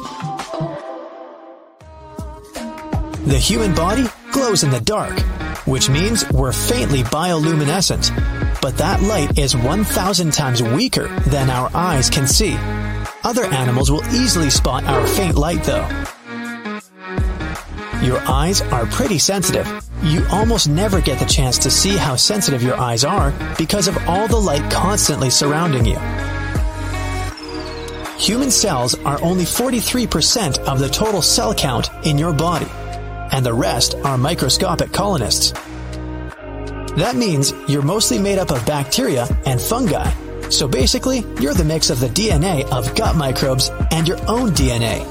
The 3.32 3.40
human 3.40 3.74
body 3.74 4.08
glows 4.34 4.66
in 4.66 4.72
the 4.72 4.82
dark, 4.82 5.18
which 5.66 5.90
means 5.90 6.30
we're 6.32 6.52
faintly 6.52 7.04
bioluminescent. 7.04 8.12
But 8.62 8.78
that 8.78 9.02
light 9.04 9.40
is 9.40 9.56
1,000 9.56 10.34
times 10.34 10.62
weaker 10.62 11.08
than 11.28 11.50
our 11.50 11.72
eyes 11.74 12.10
can 12.10 12.28
see. 12.28 12.58
Other 13.24 13.46
animals 13.46 13.90
will 13.90 14.04
easily 14.08 14.50
spot 14.50 14.84
our 14.84 15.08
faint 15.08 15.38
light 15.38 15.64
though. 15.64 15.88
Your 18.04 18.20
eyes 18.28 18.60
are 18.64 18.86
pretty 18.88 19.18
sensitive. 19.18 19.66
You 20.04 20.26
almost 20.30 20.68
never 20.68 21.00
get 21.00 21.18
the 21.18 21.26
chance 21.26 21.58
to 21.60 21.72
see 21.72 21.96
how 21.96 22.18
sensitive 22.18 22.62
your 22.62 22.78
eyes 22.78 23.06
are 23.06 23.34
because 23.58 23.88
of 23.88 23.98
all 24.10 24.28
the 24.28 24.36
light 24.36 24.70
constantly 24.70 25.30
surrounding 25.30 25.86
you. 25.86 26.00
Human 28.18 28.52
cells 28.52 28.94
are 29.06 29.24
only 29.24 29.46
43% 29.46 30.60
of 30.68 30.80
the 30.80 30.90
total 30.90 31.22
cell 31.22 31.54
count 31.54 31.90
in 32.06 32.18
your 32.18 32.34
body 32.34 32.68
and 33.32 33.46
the 33.46 33.54
rest 33.54 33.96
are 34.04 34.18
microscopic 34.18 34.92
colonists. 34.92 35.52
That 36.98 37.16
means 37.16 37.54
you're 37.68 37.82
mostly 37.82 38.20
made 38.20 38.38
up 38.38 38.52
of 38.52 38.66
bacteria 38.66 39.28
and 39.46 39.60
fungi. 39.60 40.12
So 40.50 40.68
basically, 40.68 41.20
you're 41.40 41.54
the 41.54 41.64
mix 41.64 41.90
of 41.90 42.00
the 42.02 42.10
DNA 42.10 42.70
of 42.70 42.94
gut 42.96 43.16
microbes 43.16 43.70
and 43.92 44.08
your 44.08 44.20
own 44.30 44.50
DNA. 44.52 45.08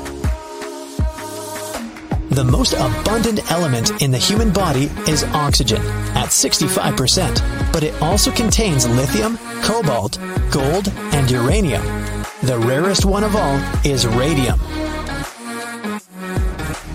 The 2.31 2.45
most 2.45 2.75
abundant 2.75 3.51
element 3.51 4.03
in 4.03 4.13
the 4.13 4.19
human 4.19 4.53
body 4.53 4.85
is 5.09 5.25
oxygen 5.25 5.83
at 6.15 6.29
65%, 6.29 7.73
but 7.73 7.83
it 7.83 8.01
also 8.01 8.31
contains 8.31 8.87
lithium, 8.87 9.37
cobalt, 9.63 10.19
gold, 10.53 10.93
and 11.13 11.29
uranium. 11.29 11.83
The 12.43 12.59
rarest 12.59 13.05
one 13.05 13.25
of 13.25 13.35
all 13.35 13.57
is 13.85 14.07
radium. 14.07 14.61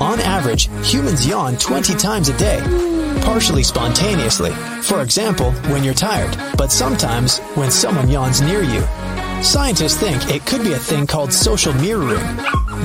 On 0.02 0.20
average, 0.20 0.70
humans 0.84 1.26
yawn 1.26 1.58
20 1.58 1.96
times 1.96 2.28
a 2.28 2.38
day, 2.38 2.60
partially 3.22 3.64
spontaneously. 3.64 4.52
For 4.82 5.02
example, 5.02 5.54
when 5.72 5.86
you're 5.86 5.94
tired, 5.94 6.36
but 6.58 6.72
sometimes 6.72 7.40
when 7.56 7.72
someone 7.72 8.10
yawns 8.10 8.42
near 8.42 8.62
you. 8.62 8.82
Scientists 9.42 9.96
think 9.96 10.30
it 10.30 10.46
could 10.46 10.64
be 10.64 10.74
a 10.74 10.80
thing 10.80 11.08
called 11.08 11.32
social 11.32 11.74
mirroring. 11.76 12.26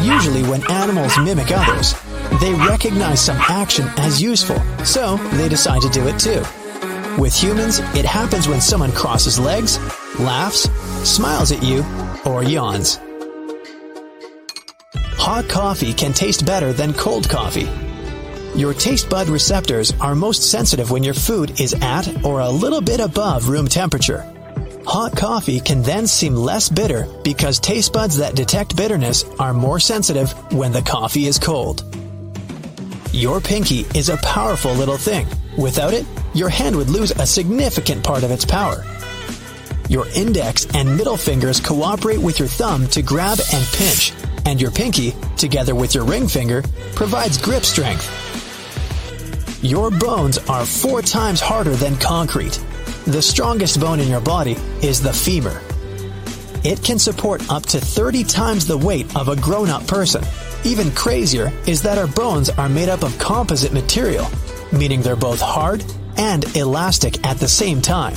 Usually 0.03 0.45
when 0.45 0.69
animals 0.71 1.19
mimic 1.19 1.51
others, 1.51 1.95
they 2.41 2.55
recognize 2.55 3.21
some 3.21 3.39
action 3.49 3.87
as 3.97 4.23
useful, 4.23 4.61
so 4.85 5.17
they 5.35 5.49
decide 5.49 5.83
to 5.83 5.89
do 5.89 6.07
it 6.07 6.19
too. 6.19 6.43
With 7.21 7.35
humans, 7.35 7.81
it 7.97 8.05
happens 8.05 8.47
when 8.47 8.61
someone 8.61 8.93
crosses 8.93 9.39
legs, 9.39 9.79
laughs, 10.21 10.71
smiles 11.03 11.51
at 11.51 11.63
you, 11.63 11.85
or 12.25 12.45
yawns. 12.45 13.01
Hot 15.21 15.47
coffee 15.51 15.93
can 15.93 16.15
taste 16.15 16.47
better 16.47 16.73
than 16.73 16.95
cold 16.95 17.29
coffee. 17.29 17.69
Your 18.59 18.73
taste 18.73 19.11
bud 19.11 19.29
receptors 19.29 19.93
are 20.01 20.15
most 20.15 20.51
sensitive 20.51 20.91
when 20.91 21.05
your 21.05 21.13
food 21.13 21.61
is 21.61 21.75
at 21.75 22.25
or 22.25 22.41
a 22.41 22.49
little 22.49 22.81
bit 22.81 23.01
above 23.01 23.49
room 23.51 23.69
temperature. 23.69 24.25
Hot 24.87 25.15
coffee 25.15 25.61
can 25.61 25.83
then 25.83 26.07
seem 26.07 26.35
less 26.35 26.71
bitter 26.71 27.07
because 27.23 27.61
taste 27.61 27.93
buds 27.93 28.17
that 28.17 28.35
detect 28.35 28.75
bitterness 28.77 29.25
are 29.39 29.53
more 29.53 29.79
sensitive 29.79 30.33
when 30.55 30.73
the 30.73 30.81
coffee 30.81 31.27
is 31.27 31.39
cold. 31.39 31.85
Your 33.13 33.43
pinky 33.43 33.81
is 33.95 34.09
a 34.09 34.17
powerful 34.17 34.73
little 34.73 34.97
thing. 34.97 35.27
Without 35.59 35.93
it, 35.93 36.07
your 36.33 36.49
hand 36.49 36.75
would 36.77 36.89
lose 36.89 37.11
a 37.11 37.27
significant 37.27 38.03
part 38.03 38.25
of 38.25 38.31
its 38.31 38.47
power. 38.47 38.87
Your 39.91 40.07
index 40.17 40.67
and 40.75 40.97
middle 40.97 41.19
fingers 41.19 41.61
cooperate 41.61 42.21
with 42.21 42.39
your 42.39 42.49
thumb 42.49 42.87
to 42.89 43.03
grab 43.03 43.39
and 43.53 43.67
pinch, 43.67 44.15
and 44.51 44.61
your 44.61 44.73
pinky, 44.73 45.15
together 45.37 45.77
with 45.77 45.95
your 45.95 46.05
ring 46.05 46.27
finger, 46.27 46.65
provides 46.97 47.39
grip 47.39 47.63
strength. 47.63 48.05
Your 49.63 49.93
bones 49.93 50.39
are 50.39 50.67
four 50.67 51.03
times 51.03 51.41
harder 51.41 51.77
than 51.77 51.97
concrete. 51.97 52.61
The 53.07 53.23
strongest 53.23 53.79
bone 53.81 54.01
in 54.01 54.09
your 54.09 54.21
body 54.21 54.57
is 54.83 55.01
the 55.01 55.13
femur. 55.13 55.63
It 56.65 56.83
can 56.83 56.99
support 56.99 57.49
up 57.49 57.65
to 57.67 57.79
30 57.79 58.25
times 58.25 58.67
the 58.67 58.77
weight 58.77 59.15
of 59.15 59.29
a 59.29 59.37
grown 59.37 59.71
up 59.71 59.87
person. 59.87 60.25
Even 60.65 60.91
crazier 60.91 61.53
is 61.69 61.81
that 61.83 61.97
our 61.97 62.09
bones 62.09 62.51
are 62.51 62.69
made 62.69 62.89
up 62.89 63.05
of 63.05 63.17
composite 63.21 63.73
material, 63.73 64.27
meaning 64.73 65.01
they're 65.01 65.15
both 65.15 65.41
hard 65.41 65.85
and 66.17 66.45
elastic 66.57 67.25
at 67.25 67.39
the 67.39 67.49
same 67.49 67.81
time. 67.81 68.15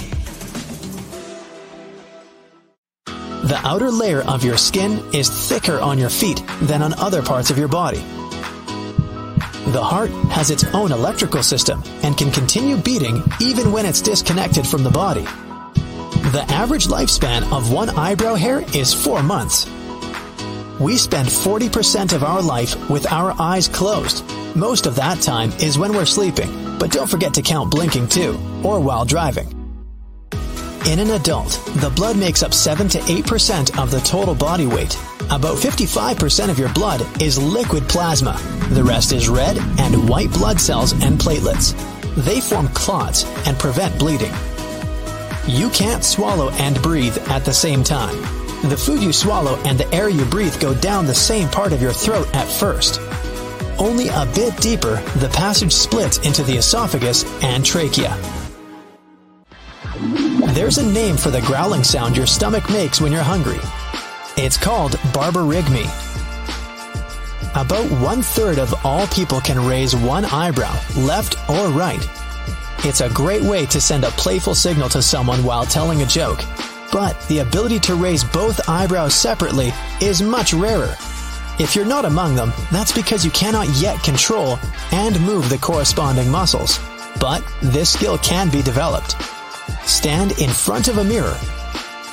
The 3.43 3.59
outer 3.65 3.91
layer 3.91 4.21
of 4.21 4.45
your 4.45 4.57
skin 4.57 5.03
is 5.13 5.29
thicker 5.29 5.77
on 5.77 5.99
your 5.99 6.09
feet 6.09 6.41
than 6.61 6.81
on 6.81 6.93
other 6.93 7.21
parts 7.21 7.49
of 7.49 7.57
your 7.57 7.67
body. 7.67 7.99
The 9.67 9.83
heart 9.83 10.11
has 10.31 10.49
its 10.49 10.63
own 10.73 10.93
electrical 10.93 11.43
system 11.43 11.83
and 12.03 12.17
can 12.17 12.31
continue 12.31 12.77
beating 12.77 13.21
even 13.41 13.73
when 13.73 13.85
it's 13.85 13.99
disconnected 13.99 14.65
from 14.65 14.83
the 14.83 14.89
body. 14.89 15.23
The 16.31 16.45
average 16.47 16.87
lifespan 16.87 17.51
of 17.51 17.69
one 17.69 17.89
eyebrow 17.89 18.35
hair 18.35 18.63
is 18.73 18.93
four 18.93 19.21
months. 19.21 19.65
We 20.79 20.95
spend 20.95 21.27
40% 21.27 22.13
of 22.13 22.23
our 22.23 22.41
life 22.41 22.89
with 22.89 23.11
our 23.11 23.35
eyes 23.37 23.67
closed. 23.67 24.23
Most 24.55 24.85
of 24.85 24.95
that 24.95 25.21
time 25.21 25.51
is 25.59 25.77
when 25.77 25.91
we're 25.91 26.05
sleeping, 26.05 26.77
but 26.79 26.91
don't 26.91 27.09
forget 27.09 27.33
to 27.33 27.41
count 27.41 27.71
blinking 27.71 28.07
too, 28.07 28.39
or 28.63 28.79
while 28.79 29.03
driving. 29.03 29.62
In 30.85 30.99
an 30.99 31.11
adult, 31.11 31.51
the 31.75 31.91
blood 31.95 32.17
makes 32.17 32.43
up 32.43 32.53
7 32.53 32.89
to 32.89 32.99
8% 32.99 33.81
of 33.81 33.89
the 33.89 34.01
total 34.01 34.35
body 34.35 34.67
weight. 34.67 34.97
About 35.31 35.57
55% 35.57 36.49
of 36.49 36.59
your 36.59 36.71
blood 36.73 37.01
is 37.21 37.41
liquid 37.41 37.87
plasma. 37.87 38.37
The 38.71 38.83
rest 38.83 39.13
is 39.13 39.29
red 39.29 39.57
and 39.79 40.09
white 40.09 40.29
blood 40.33 40.59
cells 40.59 40.91
and 40.91 41.17
platelets. 41.17 41.73
They 42.25 42.41
form 42.41 42.67
clots 42.69 43.23
and 43.47 43.57
prevent 43.57 43.97
bleeding. 43.97 44.33
You 45.47 45.69
can't 45.69 46.03
swallow 46.03 46.49
and 46.51 46.81
breathe 46.81 47.17
at 47.29 47.45
the 47.45 47.53
same 47.53 47.85
time. 47.85 48.17
The 48.69 48.77
food 48.77 49.01
you 49.01 49.13
swallow 49.13 49.55
and 49.63 49.79
the 49.79 49.91
air 49.95 50.09
you 50.09 50.25
breathe 50.25 50.59
go 50.59 50.73
down 50.73 51.05
the 51.05 51.15
same 51.15 51.47
part 51.47 51.71
of 51.71 51.81
your 51.81 51.93
throat 51.93 52.27
at 52.35 52.51
first. 52.51 52.99
Only 53.79 54.09
a 54.09 54.25
bit 54.35 54.57
deeper, 54.57 55.01
the 55.19 55.31
passage 55.33 55.71
splits 55.71 56.17
into 56.19 56.43
the 56.43 56.57
esophagus 56.57 57.23
and 57.41 57.65
trachea. 57.65 58.42
There's 60.53 60.77
a 60.77 60.85
name 60.85 61.17
for 61.17 61.31
the 61.31 61.41
growling 61.41 61.83
sound 61.83 62.15
your 62.15 62.27
stomach 62.27 62.69
makes 62.69 63.01
when 63.01 63.11
you're 63.11 63.23
hungry. 63.23 63.57
It's 64.37 64.55
called 64.55 64.91
borborygmi. 65.11 65.85
About 67.59 67.89
one 67.99 68.21
third 68.21 68.59
of 68.59 68.71
all 68.85 69.07
people 69.07 69.41
can 69.41 69.65
raise 69.65 69.95
one 69.95 70.25
eyebrow, 70.25 70.79
left 70.95 71.37
or 71.49 71.69
right. 71.69 72.07
It's 72.85 73.01
a 73.01 73.09
great 73.09 73.41
way 73.41 73.65
to 73.65 73.81
send 73.81 74.03
a 74.03 74.11
playful 74.11 74.53
signal 74.53 74.89
to 74.89 75.01
someone 75.01 75.43
while 75.43 75.65
telling 75.65 76.03
a 76.03 76.05
joke. 76.05 76.41
But 76.91 77.19
the 77.29 77.39
ability 77.39 77.79
to 77.79 77.95
raise 77.95 78.23
both 78.23 78.69
eyebrows 78.69 79.15
separately 79.15 79.73
is 80.01 80.21
much 80.21 80.53
rarer. 80.53 80.95
If 81.57 81.75
you're 81.75 81.83
not 81.83 82.05
among 82.05 82.35
them, 82.35 82.53
that's 82.71 82.91
because 82.91 83.25
you 83.25 83.31
cannot 83.31 83.69
yet 83.69 84.03
control 84.03 84.59
and 84.91 85.19
move 85.21 85.49
the 85.49 85.57
corresponding 85.57 86.29
muscles. 86.29 86.79
But 87.19 87.43
this 87.63 87.91
skill 87.91 88.19
can 88.19 88.51
be 88.51 88.61
developed. 88.61 89.15
Stand 89.85 90.39
in 90.39 90.49
front 90.49 90.87
of 90.87 90.97
a 90.97 91.03
mirror. 91.03 91.37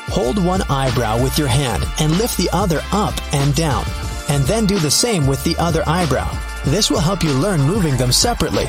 Hold 0.08 0.44
one 0.44 0.62
eyebrow 0.68 1.22
with 1.22 1.38
your 1.38 1.48
hand 1.48 1.84
and 2.00 2.18
lift 2.18 2.36
the 2.36 2.50
other 2.52 2.80
up 2.92 3.14
and 3.32 3.54
down, 3.54 3.84
and 4.28 4.42
then 4.44 4.66
do 4.66 4.78
the 4.78 4.90
same 4.90 5.26
with 5.26 5.42
the 5.44 5.56
other 5.58 5.82
eyebrow. 5.86 6.28
This 6.64 6.90
will 6.90 6.98
help 6.98 7.22
you 7.22 7.32
learn 7.32 7.60
moving 7.62 7.96
them 7.96 8.12
separately. 8.12 8.68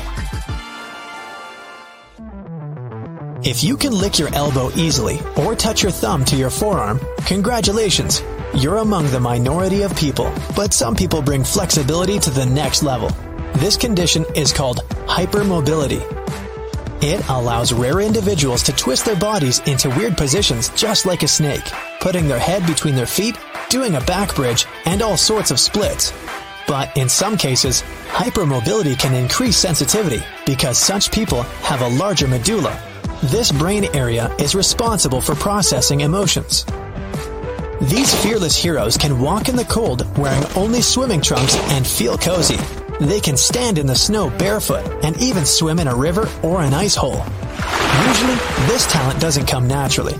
If 3.44 3.64
you 3.64 3.76
can 3.76 3.92
lick 3.92 4.20
your 4.20 4.32
elbow 4.34 4.70
easily 4.76 5.18
or 5.36 5.56
touch 5.56 5.82
your 5.82 5.90
thumb 5.90 6.24
to 6.26 6.36
your 6.36 6.50
forearm, 6.50 7.00
congratulations! 7.26 8.22
You're 8.54 8.76
among 8.76 9.10
the 9.10 9.18
minority 9.18 9.82
of 9.82 9.96
people, 9.96 10.32
but 10.54 10.72
some 10.72 10.94
people 10.94 11.22
bring 11.22 11.42
flexibility 11.42 12.20
to 12.20 12.30
the 12.30 12.46
next 12.46 12.84
level. 12.84 13.10
This 13.56 13.76
condition 13.76 14.24
is 14.36 14.52
called 14.52 14.80
hypermobility. 15.06 16.21
It 17.02 17.28
allows 17.28 17.72
rare 17.72 17.98
individuals 17.98 18.62
to 18.62 18.72
twist 18.72 19.04
their 19.04 19.16
bodies 19.16 19.58
into 19.66 19.88
weird 19.90 20.16
positions 20.16 20.68
just 20.76 21.04
like 21.04 21.24
a 21.24 21.28
snake, 21.28 21.64
putting 22.00 22.28
their 22.28 22.38
head 22.38 22.64
between 22.64 22.94
their 22.94 23.08
feet, 23.08 23.36
doing 23.68 23.96
a 23.96 24.00
back 24.02 24.32
bridge, 24.36 24.66
and 24.84 25.02
all 25.02 25.16
sorts 25.16 25.50
of 25.50 25.58
splits. 25.58 26.12
But 26.68 26.96
in 26.96 27.08
some 27.08 27.36
cases, 27.36 27.82
hypermobility 28.06 28.96
can 28.96 29.14
increase 29.14 29.56
sensitivity 29.56 30.22
because 30.46 30.78
such 30.78 31.10
people 31.10 31.42
have 31.64 31.82
a 31.82 31.88
larger 31.88 32.28
medulla. 32.28 32.80
This 33.24 33.50
brain 33.50 33.88
area 33.94 34.32
is 34.38 34.54
responsible 34.54 35.20
for 35.20 35.34
processing 35.34 36.02
emotions. 36.02 36.64
These 37.80 38.14
fearless 38.22 38.56
heroes 38.56 38.96
can 38.96 39.18
walk 39.18 39.48
in 39.48 39.56
the 39.56 39.64
cold 39.64 40.06
wearing 40.16 40.44
only 40.54 40.82
swimming 40.82 41.20
trunks 41.20 41.56
and 41.72 41.84
feel 41.84 42.16
cozy. 42.16 42.58
They 43.02 43.18
can 43.18 43.36
stand 43.36 43.78
in 43.78 43.86
the 43.86 43.96
snow 43.96 44.30
barefoot 44.30 44.86
and 45.02 45.20
even 45.20 45.44
swim 45.44 45.80
in 45.80 45.88
a 45.88 45.94
river 45.94 46.28
or 46.44 46.62
an 46.62 46.72
ice 46.72 46.94
hole. 46.94 47.20
Usually, 48.06 48.34
this 48.68 48.86
talent 48.86 49.20
doesn't 49.20 49.46
come 49.46 49.66
naturally. 49.66 50.14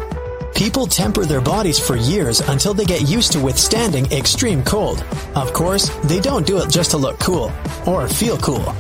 People 0.52 0.86
temper 0.86 1.24
their 1.24 1.40
bodies 1.40 1.78
for 1.78 1.94
years 1.94 2.40
until 2.40 2.74
they 2.74 2.84
get 2.84 3.08
used 3.08 3.30
to 3.32 3.40
withstanding 3.40 4.10
extreme 4.10 4.64
cold. 4.64 5.04
Of 5.36 5.52
course, 5.52 5.90
they 6.06 6.18
don't 6.18 6.44
do 6.44 6.58
it 6.58 6.70
just 6.70 6.90
to 6.90 6.96
look 6.96 7.20
cool 7.20 7.52
or 7.86 8.08
feel 8.08 8.36
cool. 8.38 8.74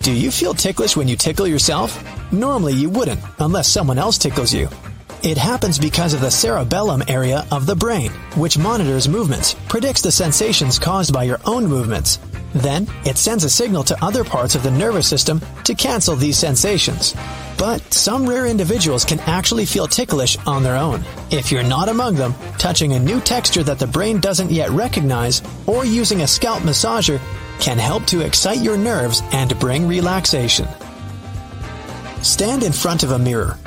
Do 0.00 0.12
you 0.12 0.30
feel 0.30 0.52
ticklish 0.52 0.94
when 0.94 1.08
you 1.08 1.16
tickle 1.16 1.46
yourself? 1.46 1.98
Normally 2.30 2.74
you 2.74 2.90
wouldn't, 2.90 3.20
unless 3.38 3.68
someone 3.68 3.96
else 3.96 4.18
tickles 4.18 4.52
you. 4.52 4.68
It 5.22 5.38
happens 5.38 5.78
because 5.78 6.14
of 6.14 6.20
the 6.20 6.30
cerebellum 6.30 7.02
area 7.08 7.44
of 7.50 7.66
the 7.66 7.74
brain, 7.74 8.10
which 8.36 8.58
monitors 8.58 9.08
movements, 9.08 9.56
predicts 9.66 10.02
the 10.02 10.12
sensations 10.12 10.78
caused 10.78 11.12
by 11.12 11.24
your 11.24 11.40
own 11.44 11.66
movements. 11.66 12.18
Then, 12.56 12.86
it 13.04 13.18
sends 13.18 13.44
a 13.44 13.50
signal 13.50 13.84
to 13.84 14.04
other 14.04 14.24
parts 14.24 14.54
of 14.54 14.62
the 14.62 14.70
nervous 14.70 15.06
system 15.06 15.40
to 15.64 15.74
cancel 15.74 16.16
these 16.16 16.38
sensations. 16.38 17.14
But 17.58 17.92
some 17.92 18.26
rare 18.26 18.46
individuals 18.46 19.04
can 19.04 19.20
actually 19.20 19.66
feel 19.66 19.86
ticklish 19.86 20.38
on 20.46 20.62
their 20.62 20.76
own. 20.76 21.04
If 21.30 21.52
you're 21.52 21.62
not 21.62 21.88
among 21.88 22.14
them, 22.14 22.34
touching 22.58 22.94
a 22.94 22.98
new 22.98 23.20
texture 23.20 23.62
that 23.64 23.78
the 23.78 23.86
brain 23.86 24.20
doesn't 24.20 24.50
yet 24.50 24.70
recognize, 24.70 25.42
or 25.66 25.84
using 25.84 26.22
a 26.22 26.26
scalp 26.26 26.62
massager 26.62 27.20
can 27.60 27.78
help 27.78 28.06
to 28.06 28.20
excite 28.20 28.62
your 28.62 28.76
nerves 28.76 29.22
and 29.32 29.58
bring 29.58 29.86
relaxation. 29.86 30.66
Stand 32.22 32.62
in 32.62 32.72
front 32.72 33.02
of 33.02 33.12
a 33.12 33.18
mirror. 33.18 33.58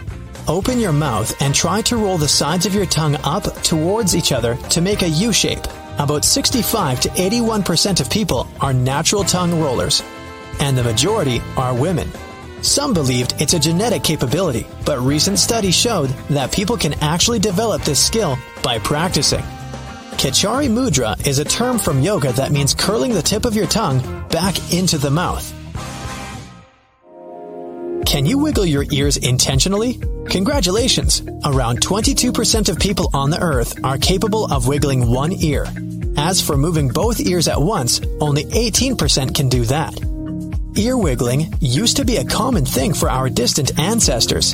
Open 0.47 0.79
your 0.79 0.93
mouth 0.93 1.39
and 1.41 1.53
try 1.53 1.81
to 1.83 1.97
roll 1.97 2.17
the 2.17 2.27
sides 2.27 2.65
of 2.65 2.73
your 2.73 2.87
tongue 2.87 3.17
up 3.23 3.43
towards 3.61 4.15
each 4.15 4.31
other 4.31 4.55
to 4.71 4.81
make 4.81 5.03
a 5.03 5.09
U 5.09 5.31
shape. 5.31 5.65
About 5.99 6.23
65 6.23 7.01
to 7.01 7.09
81% 7.09 7.99
of 7.99 8.09
people 8.09 8.47
are 8.61 8.73
natural 8.73 9.25
tongue 9.25 9.59
rollers, 9.59 10.01
and 10.61 10.77
the 10.77 10.83
majority 10.83 11.41
are 11.57 11.75
women. 11.75 12.09
Some 12.61 12.93
believed 12.93 13.33
it's 13.41 13.53
a 13.53 13.59
genetic 13.59 14.03
capability, 14.03 14.65
but 14.85 14.99
recent 14.99 15.39
studies 15.39 15.75
showed 15.75 16.09
that 16.29 16.53
people 16.53 16.77
can 16.77 16.93
actually 17.01 17.39
develop 17.39 17.81
this 17.83 17.99
skill 18.01 18.37
by 18.63 18.79
practicing. 18.79 19.43
Khechari 20.13 20.69
Mudra 20.69 21.15
is 21.27 21.39
a 21.39 21.45
term 21.45 21.77
from 21.77 22.01
yoga 22.01 22.31
that 22.31 22.51
means 22.51 22.73
curling 22.73 23.13
the 23.13 23.21
tip 23.21 23.45
of 23.45 23.55
your 23.55 23.67
tongue 23.67 23.99
back 24.29 24.55
into 24.73 24.97
the 24.97 25.11
mouth. 25.11 25.53
Can 28.05 28.25
you 28.25 28.37
wiggle 28.39 28.65
your 28.65 28.85
ears 28.91 29.17
intentionally? 29.17 29.99
Congratulations! 30.29 31.21
Around 31.45 31.81
22% 31.81 32.69
of 32.69 32.79
people 32.79 33.09
on 33.13 33.29
the 33.29 33.41
earth 33.41 33.83
are 33.83 33.97
capable 33.97 34.45
of 34.51 34.67
wiggling 34.67 35.09
one 35.09 35.31
ear. 35.31 35.65
As 36.21 36.41
for 36.41 36.57
moving 36.57 36.89
both 36.89 37.21
ears 37.21 37.47
at 37.47 37.61
once, 37.61 38.01
only 38.19 38.43
18% 38.43 39.33
can 39.33 39.47
do 39.47 39.63
that. 39.63 39.97
Ear 40.77 40.97
wiggling 40.97 41.53
used 41.61 41.95
to 41.95 42.03
be 42.03 42.17
a 42.17 42.25
common 42.25 42.65
thing 42.65 42.93
for 42.93 43.09
our 43.09 43.29
distant 43.29 43.79
ancestors. 43.79 44.53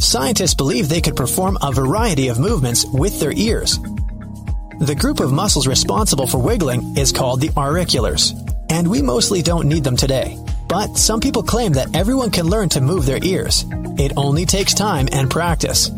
Scientists 0.00 0.54
believe 0.54 0.88
they 0.88 1.00
could 1.00 1.14
perform 1.14 1.56
a 1.62 1.70
variety 1.70 2.28
of 2.28 2.40
movements 2.40 2.84
with 2.84 3.20
their 3.20 3.32
ears. 3.32 3.78
The 4.80 4.96
group 4.98 5.20
of 5.20 5.32
muscles 5.32 5.68
responsible 5.68 6.26
for 6.26 6.38
wiggling 6.38 6.98
is 6.98 7.12
called 7.12 7.40
the 7.40 7.50
auriculars, 7.50 8.34
and 8.68 8.88
we 8.88 9.00
mostly 9.00 9.40
don't 9.40 9.68
need 9.68 9.84
them 9.84 9.96
today. 9.96 10.36
But 10.68 10.98
some 10.98 11.20
people 11.20 11.44
claim 11.44 11.74
that 11.74 11.94
everyone 11.94 12.32
can 12.32 12.48
learn 12.50 12.70
to 12.70 12.80
move 12.80 13.06
their 13.06 13.22
ears. 13.22 13.64
It 13.98 14.14
only 14.16 14.46
takes 14.46 14.74
time 14.74 15.08
and 15.12 15.30
practice. 15.30 15.92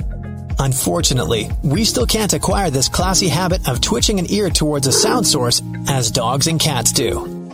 Unfortunately, 0.58 1.50
we 1.62 1.84
still 1.84 2.06
can't 2.06 2.32
acquire 2.32 2.70
this 2.70 2.88
classy 2.88 3.28
habit 3.28 3.68
of 3.68 3.80
twitching 3.80 4.18
an 4.18 4.30
ear 4.30 4.50
towards 4.50 4.86
a 4.86 4.92
sound 4.92 5.26
source 5.26 5.62
as 5.88 6.10
dogs 6.10 6.46
and 6.46 6.58
cats 6.60 6.92
do. 6.92 7.46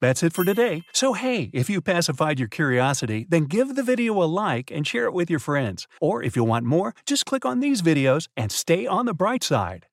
That's 0.00 0.24
it 0.24 0.32
for 0.32 0.44
today. 0.44 0.82
So 0.92 1.12
hey, 1.12 1.48
if 1.52 1.70
you 1.70 1.80
pacified 1.80 2.40
your 2.40 2.48
curiosity, 2.48 3.24
then 3.28 3.44
give 3.44 3.76
the 3.76 3.84
video 3.84 4.20
a 4.20 4.26
like 4.26 4.72
and 4.72 4.84
share 4.84 5.04
it 5.04 5.12
with 5.12 5.30
your 5.30 5.38
friends. 5.38 5.86
Or 6.00 6.22
if 6.24 6.34
you 6.34 6.42
want 6.42 6.66
more, 6.66 6.92
just 7.06 7.24
click 7.24 7.44
on 7.44 7.60
these 7.60 7.82
videos 7.82 8.26
and 8.36 8.50
stay 8.50 8.84
on 8.84 9.06
the 9.06 9.14
bright 9.14 9.44
side. 9.44 9.86